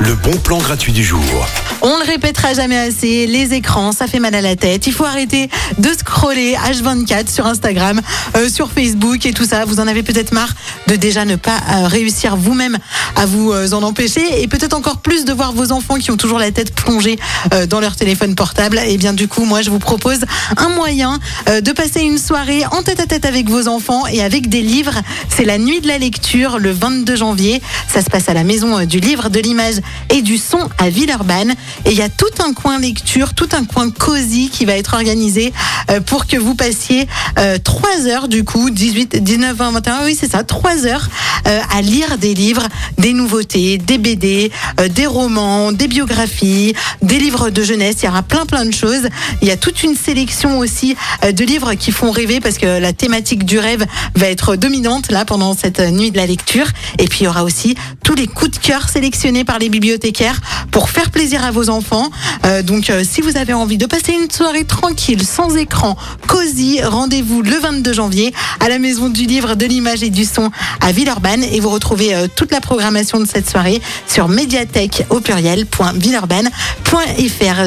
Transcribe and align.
Le 0.00 0.14
bon 0.14 0.36
plan 0.38 0.58
gratuit 0.58 0.92
du 0.92 1.04
jour. 1.04 1.20
On 1.82 1.98
le 1.98 2.04
répétera 2.04 2.54
jamais 2.54 2.78
assez, 2.78 3.26
les 3.26 3.54
écrans, 3.54 3.92
ça 3.92 4.06
fait 4.06 4.18
mal 4.18 4.34
à 4.34 4.40
la 4.40 4.54
tête. 4.54 4.86
Il 4.86 4.92
faut 4.92 5.04
arrêter 5.04 5.48
de 5.78 5.88
scroller 5.92 6.54
H24 6.54 7.32
sur 7.32 7.46
Instagram, 7.46 8.00
euh, 8.36 8.48
sur 8.48 8.70
Facebook 8.70 9.24
et 9.26 9.32
tout 9.32 9.44
ça. 9.44 9.64
Vous 9.64 9.80
en 9.80 9.86
avez 9.86 10.02
peut-être 10.02 10.32
marre 10.32 10.52
de 10.86 10.96
déjà 10.96 11.24
ne 11.24 11.36
pas 11.36 11.56
euh, 11.56 11.86
réussir 11.86 12.36
vous-même 12.36 12.78
à 13.16 13.26
vous 13.26 13.52
euh, 13.52 13.72
en 13.72 13.82
empêcher 13.82 14.42
et 14.42 14.48
peut-être 14.48 14.74
encore 14.74 14.98
plus 14.98 15.24
de 15.24 15.32
voir 15.32 15.52
vos 15.52 15.72
enfants 15.72 15.96
qui 15.96 16.10
ont 16.10 16.16
toujours 16.16 16.38
la 16.38 16.50
tête 16.50 16.74
plongée 16.74 17.18
dans 17.68 17.80
leur 17.80 17.96
téléphone 17.96 18.34
portable. 18.34 18.80
Et 18.86 18.98
bien 18.98 19.12
du 19.12 19.28
coup, 19.28 19.44
moi 19.44 19.62
je 19.62 19.70
vous 19.70 19.78
propose 19.78 20.20
un 20.56 20.68
moyen 20.68 21.18
de 21.46 21.72
passer 21.72 22.00
une 22.00 22.18
soirée 22.18 22.64
en 22.70 22.82
tête 22.82 23.00
à 23.00 23.06
tête 23.06 23.24
avec 23.24 23.48
vos 23.48 23.68
enfants 23.68 24.06
et 24.06 24.22
avec 24.22 24.48
des 24.48 24.62
livres. 24.62 25.00
C'est 25.28 25.44
la 25.44 25.58
nuit 25.58 25.80
de 25.80 25.88
la 25.88 25.98
lecture 25.98 26.58
le 26.58 26.72
22 26.72 27.16
janvier. 27.16 27.62
Ça 27.88 28.02
se 28.02 28.10
passe 28.10 28.28
à 28.28 28.34
la 28.34 28.44
maison 28.44 28.69
euh, 28.78 28.84
du 28.84 29.00
livre, 29.00 29.28
de 29.28 29.40
l'image 29.40 29.76
et 30.08 30.22
du 30.22 30.38
son 30.38 30.68
à 30.78 30.90
Villeurbanne. 30.90 31.54
Et 31.84 31.90
il 31.90 31.96
y 31.96 32.02
a 32.02 32.08
tout 32.08 32.26
un 32.44 32.52
coin 32.52 32.78
lecture, 32.78 33.34
tout 33.34 33.48
un 33.52 33.64
coin 33.64 33.90
cosy 33.90 34.50
qui 34.50 34.64
va 34.64 34.76
être 34.76 34.94
organisé 34.94 35.52
euh, 35.90 36.00
pour 36.00 36.26
que 36.26 36.36
vous 36.36 36.54
passiez 36.54 37.06
euh, 37.38 37.58
3 37.62 38.06
heures 38.06 38.28
du 38.28 38.44
coup, 38.44 38.70
18, 38.70 39.22
19, 39.22 39.56
20, 39.56 39.70
21, 39.72 40.04
oui 40.04 40.16
c'est 40.18 40.30
ça, 40.30 40.44
3 40.44 40.86
heures 40.86 41.08
euh, 41.46 41.60
à 41.72 41.82
lire 41.82 42.18
des 42.18 42.34
livres, 42.34 42.66
des 42.98 43.12
nouveautés, 43.12 43.78
des 43.78 43.98
BD, 43.98 44.50
euh, 44.78 44.88
des 44.88 45.06
romans, 45.06 45.72
des 45.72 45.88
biographies, 45.88 46.74
des 47.02 47.18
livres 47.18 47.50
de 47.50 47.62
jeunesse. 47.62 47.96
Il 48.02 48.06
y 48.06 48.08
aura 48.08 48.22
plein 48.22 48.46
plein 48.46 48.64
de 48.64 48.72
choses. 48.72 49.08
Il 49.42 49.48
y 49.48 49.50
a 49.50 49.56
toute 49.56 49.82
une 49.82 49.94
sélection 49.96 50.58
aussi 50.58 50.96
euh, 51.24 51.32
de 51.32 51.44
livres 51.44 51.74
qui 51.74 51.92
font 51.92 52.10
rêver 52.10 52.40
parce 52.40 52.58
que 52.58 52.78
la 52.78 52.92
thématique 52.92 53.44
du 53.44 53.58
rêve 53.58 53.84
va 54.14 54.28
être 54.28 54.56
dominante 54.56 55.10
là 55.10 55.24
pendant 55.24 55.54
cette 55.54 55.80
euh, 55.80 55.90
nuit 55.90 56.10
de 56.10 56.16
la 56.16 56.26
lecture. 56.26 56.66
Et 56.98 57.06
puis 57.06 57.20
il 57.20 57.24
y 57.24 57.28
aura 57.28 57.44
aussi 57.44 57.74
tous 58.04 58.14
les 58.14 58.26
coups 58.26 58.50
de 58.50 58.58
cœur 58.60 58.88
sélectionnés 58.88 59.44
par 59.44 59.58
les 59.58 59.68
bibliothécaires 59.68 60.40
pour 60.70 60.90
faire 60.90 61.10
plaisir 61.10 61.44
à 61.44 61.50
vos 61.50 61.70
enfants. 61.70 62.10
Euh, 62.44 62.62
donc 62.62 62.90
euh, 62.90 63.02
si 63.08 63.20
vous 63.20 63.36
avez 63.36 63.52
envie 63.52 63.78
de 63.78 63.86
passer 63.86 64.12
une 64.12 64.30
soirée 64.30 64.64
tranquille, 64.64 65.24
sans 65.26 65.56
écran, 65.56 65.96
cosy, 66.26 66.80
rendez-vous 66.82 67.42
le 67.42 67.56
22 67.58 67.92
janvier 67.92 68.32
à 68.60 68.68
la 68.68 68.78
Maison 68.78 69.08
du 69.08 69.26
Livre, 69.26 69.54
de 69.54 69.66
l'Image 69.66 70.02
et 70.02 70.10
du 70.10 70.24
Son 70.24 70.50
à 70.80 70.92
Villeurbanne. 70.92 71.44
Et 71.44 71.60
vous 71.60 71.70
retrouvez 71.70 72.14
euh, 72.14 72.26
toute 72.34 72.52
la 72.52 72.60
programmation 72.60 73.18
de 73.20 73.26
cette 73.26 73.48
soirée 73.48 73.80
sur 74.06 74.28
médiathèque 74.28 75.04
au. 75.10 75.20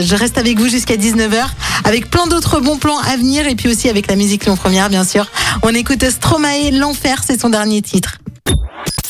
Je 0.03 0.15
reste 0.15 0.37
avec 0.37 0.59
vous 0.59 0.67
jusqu'à 0.67 0.95
19h 0.95 1.45
avec 1.85 2.09
plein 2.09 2.27
d'autres 2.27 2.59
bons 2.59 2.77
plans 2.77 2.99
à 2.99 3.17
venir 3.17 3.47
et 3.47 3.55
puis 3.55 3.69
aussi 3.69 3.89
avec 3.89 4.07
la 4.07 4.15
musique 4.15 4.45
Lyon 4.45 4.55
Première, 4.55 4.89
bien 4.89 5.03
sûr. 5.03 5.27
On 5.61 5.73
écoute 5.73 6.03
Stromae, 6.09 6.71
L'Enfer, 6.71 7.21
c'est 7.25 7.39
son 7.39 7.49
dernier 7.49 7.81
titre. 7.81 8.22